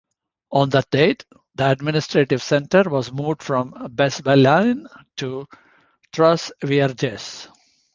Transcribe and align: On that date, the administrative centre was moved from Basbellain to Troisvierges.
On 0.51 0.67
that 0.69 0.89
date, 0.89 1.25
the 1.53 1.69
administrative 1.69 2.41
centre 2.41 2.89
was 2.89 3.11
moved 3.11 3.43
from 3.43 3.69
Basbellain 3.93 4.87
to 5.17 5.47
Troisvierges. 6.11 7.47